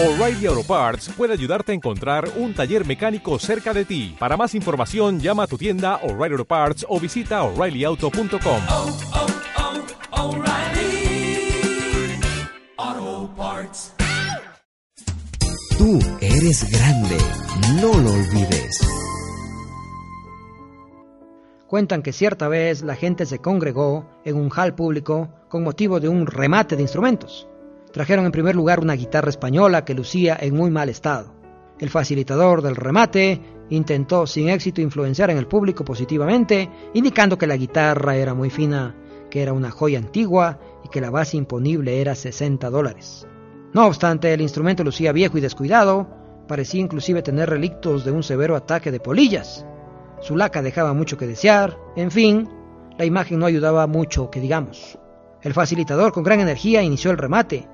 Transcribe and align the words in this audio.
O'Reilly 0.00 0.46
Auto 0.46 0.62
Parts 0.62 1.08
puede 1.16 1.32
ayudarte 1.32 1.72
a 1.72 1.74
encontrar 1.74 2.30
un 2.36 2.54
taller 2.54 2.86
mecánico 2.86 3.36
cerca 3.40 3.74
de 3.74 3.84
ti. 3.84 4.14
Para 4.16 4.36
más 4.36 4.54
información, 4.54 5.18
llama 5.18 5.42
a 5.42 5.46
tu 5.48 5.58
tienda 5.58 5.96
O'Reilly 6.04 6.34
Auto 6.34 6.44
Parts 6.44 6.86
o 6.88 7.00
visita 7.00 7.42
oreillyauto.com. 7.42 8.62
oh, 8.70 8.96
oh, 10.12 10.36
O'Reilly 10.36 11.50
Auto 12.76 13.34
Parts. 13.36 13.92
Tú 15.76 15.98
eres 16.20 16.70
grande, 16.70 17.16
no 17.82 17.98
lo 18.00 18.12
olvides. 18.12 18.78
Cuentan 21.66 22.02
que 22.02 22.12
cierta 22.12 22.46
vez 22.46 22.82
la 22.82 22.94
gente 22.94 23.26
se 23.26 23.40
congregó 23.40 24.08
en 24.24 24.36
un 24.36 24.48
hall 24.56 24.76
público 24.76 25.34
con 25.48 25.64
motivo 25.64 25.98
de 25.98 26.08
un 26.08 26.28
remate 26.28 26.76
de 26.76 26.82
instrumentos. 26.82 27.48
Trajeron 27.92 28.26
en 28.26 28.32
primer 28.32 28.54
lugar 28.54 28.80
una 28.80 28.94
guitarra 28.94 29.30
española 29.30 29.84
que 29.84 29.94
lucía 29.94 30.36
en 30.40 30.54
muy 30.54 30.70
mal 30.70 30.88
estado. 30.88 31.34
El 31.78 31.90
facilitador 31.90 32.60
del 32.60 32.76
remate 32.76 33.40
intentó 33.70 34.26
sin 34.26 34.48
éxito 34.48 34.80
influenciar 34.80 35.30
en 35.30 35.38
el 35.38 35.46
público 35.46 35.84
positivamente, 35.84 36.68
indicando 36.94 37.38
que 37.38 37.46
la 37.46 37.56
guitarra 37.56 38.16
era 38.16 38.34
muy 38.34 38.50
fina, 38.50 38.94
que 39.30 39.42
era 39.42 39.52
una 39.52 39.70
joya 39.70 39.98
antigua 39.98 40.58
y 40.84 40.88
que 40.88 41.00
la 41.00 41.10
base 41.10 41.36
imponible 41.36 42.00
era 42.00 42.14
60 42.14 42.68
dólares. 42.70 43.26
No 43.72 43.86
obstante, 43.86 44.32
el 44.32 44.40
instrumento 44.40 44.84
lucía 44.84 45.12
viejo 45.12 45.38
y 45.38 45.42
descuidado, 45.42 46.08
parecía 46.48 46.80
inclusive 46.80 47.22
tener 47.22 47.48
relictos 47.48 48.04
de 48.04 48.10
un 48.10 48.22
severo 48.22 48.56
ataque 48.56 48.90
de 48.90 49.00
polillas. 49.00 49.64
Su 50.20 50.36
laca 50.36 50.62
dejaba 50.62 50.94
mucho 50.94 51.16
que 51.16 51.26
desear, 51.26 51.78
en 51.94 52.10
fin, 52.10 52.48
la 52.98 53.04
imagen 53.04 53.38
no 53.38 53.46
ayudaba 53.46 53.86
mucho, 53.86 54.30
que 54.30 54.40
digamos. 54.40 54.98
El 55.42 55.54
facilitador 55.54 56.12
con 56.12 56.24
gran 56.24 56.40
energía 56.40 56.82
inició 56.82 57.12
el 57.12 57.18
remate, 57.18 57.68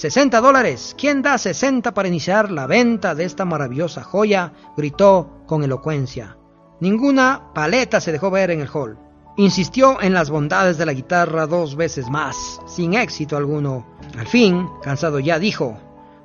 60 0.00 0.40
dólares. 0.40 0.96
¿Quién 0.96 1.20
da 1.20 1.36
60 1.36 1.92
para 1.92 2.08
iniciar 2.08 2.50
la 2.50 2.66
venta 2.66 3.14
de 3.14 3.24
esta 3.24 3.44
maravillosa 3.44 4.02
joya? 4.02 4.54
gritó 4.74 5.42
con 5.46 5.62
elocuencia. 5.62 6.38
Ninguna 6.80 7.52
paleta 7.54 8.00
se 8.00 8.10
dejó 8.10 8.30
ver 8.30 8.50
en 8.50 8.60
el 8.60 8.70
hall. 8.72 8.98
Insistió 9.36 10.00
en 10.00 10.14
las 10.14 10.30
bondades 10.30 10.78
de 10.78 10.86
la 10.86 10.94
guitarra 10.94 11.46
dos 11.46 11.76
veces 11.76 12.08
más, 12.08 12.62
sin 12.66 12.94
éxito 12.94 13.36
alguno. 13.36 13.86
Al 14.18 14.26
fin, 14.26 14.70
cansado 14.82 15.18
ya, 15.18 15.38
dijo, 15.38 15.78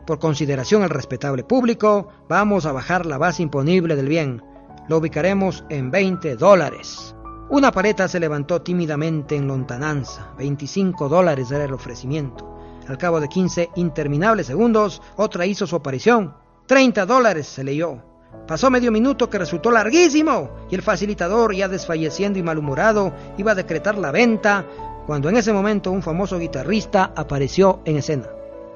por 0.07 0.19
consideración 0.19 0.83
al 0.83 0.89
respetable 0.89 1.43
público, 1.43 2.07
vamos 2.29 2.65
a 2.65 2.71
bajar 2.71 3.05
la 3.05 3.17
base 3.17 3.43
imponible 3.43 3.97
del 3.97 4.07
bien. 4.07 4.41
Lo 4.87 4.99
ubicaremos 4.99 5.65
en 5.67 5.91
20 5.91 6.37
dólares. 6.37 7.13
Una 7.49 7.73
paleta 7.73 8.07
se 8.07 8.21
levantó 8.21 8.61
tímidamente 8.61 9.35
en 9.35 9.49
lontananza. 9.49 10.29
25 10.37 11.09
dólares 11.09 11.51
era 11.51 11.65
el 11.65 11.73
ofrecimiento. 11.73 12.54
Al 12.87 12.97
cabo 12.97 13.19
de 13.19 13.27
15 13.27 13.71
interminables 13.75 14.47
segundos, 14.47 15.01
otra 15.15 15.45
hizo 15.45 15.65
su 15.65 15.75
aparición. 15.75 16.35
30 16.67 17.05
dólares 17.05 17.47
se 17.47 17.63
leyó. 17.63 18.03
Pasó 18.47 18.69
medio 18.69 18.91
minuto 18.91 19.29
que 19.29 19.39
resultó 19.39 19.71
larguísimo 19.71 20.51
y 20.69 20.75
el 20.75 20.83
facilitador, 20.83 21.55
ya 21.55 21.67
desfalleciendo 21.67 22.37
y 22.37 22.43
malhumorado, 22.43 23.13
iba 23.37 23.53
a 23.53 23.55
decretar 23.55 23.97
la 23.97 24.11
venta 24.11 24.65
cuando 25.07 25.29
en 25.29 25.37
ese 25.37 25.53
momento 25.53 25.91
un 25.91 26.03
famoso 26.03 26.37
guitarrista 26.37 27.11
apareció 27.15 27.81
en 27.85 27.97
escena. 27.97 28.27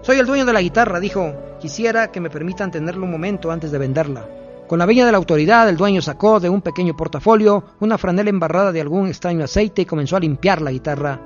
Soy 0.01 0.17
el 0.17 0.25
dueño 0.25 0.45
de 0.45 0.53
la 0.53 0.61
guitarra, 0.61 0.99
dijo. 0.99 1.33
Quisiera 1.59 2.09
que 2.09 2.21
me 2.21 2.29
permitan 2.29 2.71
tenerla 2.71 3.03
un 3.03 3.11
momento 3.11 3.51
antes 3.51 3.71
de 3.71 3.77
venderla. 3.77 4.27
Con 4.67 4.79
la 4.79 4.85
veña 4.85 5.05
de 5.05 5.11
la 5.11 5.17
autoridad, 5.17 5.67
el 5.67 5.77
dueño 5.77 6.01
sacó 6.01 6.39
de 6.39 6.49
un 6.49 6.61
pequeño 6.61 6.95
portafolio 6.95 7.63
una 7.79 7.97
franela 7.97 8.29
embarrada 8.29 8.71
de 8.71 8.79
algún 8.79 9.07
extraño 9.07 9.43
aceite 9.43 9.81
y 9.81 9.85
comenzó 9.85 10.15
a 10.15 10.19
limpiar 10.19 10.61
la 10.61 10.71
guitarra. 10.71 11.19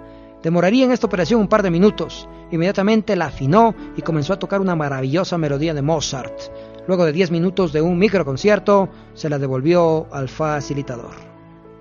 Demoraría 0.43 0.83
en 0.83 0.91
esta 0.91 1.07
operación 1.07 1.39
un 1.39 1.47
par 1.47 1.63
de 1.63 1.71
minutos. 1.71 2.27
Inmediatamente 2.51 3.15
la 3.15 3.27
afinó 3.27 3.73
y 3.95 4.01
comenzó 4.01 4.33
a 4.33 4.39
tocar 4.39 4.59
una 4.59 4.75
maravillosa 4.75 5.37
melodía 5.37 5.73
de 5.73 5.81
Mozart. 5.81 6.37
Luego 6.85 7.05
de 7.05 7.13
10 7.13 7.31
minutos 7.31 7.71
de 7.71 7.81
un 7.81 7.97
microconcierto, 7.97 8.89
se 9.13 9.29
la 9.29 9.39
devolvió 9.39 10.05
al 10.11 10.27
facilitador. 10.27 11.15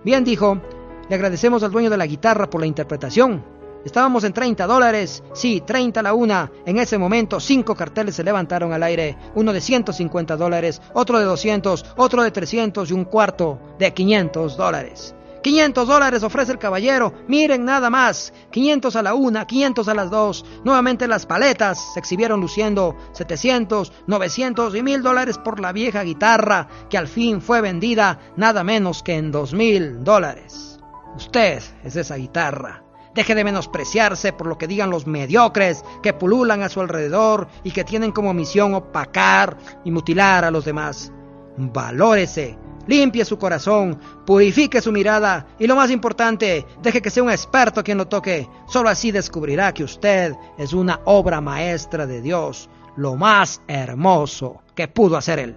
Bien, 0.05 0.22
dijo, 0.22 0.60
le 1.08 1.17
agradecemos 1.17 1.64
al 1.64 1.72
dueño 1.72 1.90
de 1.90 1.96
la 1.96 2.06
guitarra 2.06 2.48
por 2.48 2.61
la 2.61 2.68
interpretación. 2.68 3.45
Estábamos 3.84 4.22
en 4.22 4.33
30 4.33 4.64
dólares. 4.68 5.24
Sí, 5.33 5.61
30 5.67 6.01
la 6.01 6.14
una. 6.14 6.52
En 6.64 6.78
ese 6.78 6.98
momento, 6.98 7.40
cinco 7.40 7.74
carteles 7.74 8.14
se 8.14 8.22
levantaron 8.22 8.72
al 8.72 8.84
aire. 8.84 9.18
Uno 9.34 9.52
de 9.52 9.61
150 9.61 10.36
dólares, 10.36 10.80
otro 10.95 11.18
de 11.18 11.24
200, 11.24 11.95
otro 11.96 12.22
de 12.22 12.30
300 12.30 12.89
y 12.89 12.95
un 12.95 13.06
cuarto 13.06 13.58
de 13.80 13.92
500 13.92 14.56
dólares. 14.56 15.17
500 15.42 15.89
dólares 15.89 16.23
ofrece 16.23 16.53
el 16.53 16.58
caballero. 16.58 17.13
Miren 17.29 17.64
nada 17.64 17.91
más. 17.91 18.33
500 18.51 18.97
a 18.97 19.03
la 19.03 19.14
una, 19.14 19.47
500 19.47 19.89
a 19.89 19.95
las 19.95 20.11
dos. 20.11 20.45
Nuevamente 20.64 21.08
las 21.08 21.27
paletas 21.27 21.92
se 21.92 22.01
exhibieron 22.01 22.41
luciendo 22.41 22.97
700, 23.13 23.92
900 24.07 24.75
y 24.75 24.83
1000 24.83 25.02
dólares 25.02 25.39
por 25.39 25.61
la 25.61 25.73
vieja 25.73 26.02
guitarra 26.02 26.69
que 26.89 26.98
al 26.98 27.08
fin 27.08 27.41
fue 27.41 27.61
vendida 27.61 28.19
nada 28.36 28.64
menos 28.64 29.02
que 29.02 29.17
en 29.17 29.33
2000 29.33 30.05
dólares. 30.05 30.79
Usted 31.17 31.63
es 31.85 31.97
esa 31.97 32.17
guitarra. 32.17 32.85
Deje 33.14 33.35
de 33.35 33.45
menospreciarse 33.45 34.33
por 34.33 34.47
lo 34.47 34.57
que 34.57 34.67
digan 34.67 34.89
los 34.89 35.07
mediocres 35.07 35.85
que 36.02 36.14
pululan 36.14 36.63
a 36.63 36.70
su 36.70 36.81
alrededor 36.81 37.48
y 37.63 37.73
que 37.73 37.85
tienen 37.85 38.11
como 38.11 38.33
misión 38.33 38.73
opacar 38.75 39.58
y 39.85 39.91
mutilar 39.91 40.47
a 40.47 40.51
los 40.51 40.64
demás. 40.64 41.13
Valórese, 41.58 42.58
limpie 42.87 43.25
su 43.25 43.39
corazón, 43.39 43.98
purifique 44.25 44.81
su 44.81 44.93
mirada 44.93 45.47
y 45.59 45.67
lo 45.67 45.77
más 45.77 45.91
importante, 45.91 46.67
deje 46.83 47.03
que 47.03 47.11
sea 47.11 47.23
un 47.23 47.31
experto 47.31 47.83
quien 47.83 47.98
lo 47.98 48.09
toque. 48.09 48.48
Solo 48.67 48.89
así 48.89 49.11
descubrirá 49.11 49.73
que 49.73 49.85
usted 49.85 50.35
es 50.59 50.73
una 50.73 51.01
obra 51.05 51.41
maestra 51.41 52.07
de 52.07 52.20
Dios, 52.20 52.69
lo 52.97 53.17
más 53.17 53.63
hermoso 53.67 54.63
que 54.75 54.89
pudo 54.89 55.17
hacer 55.17 55.39
él. 55.39 55.57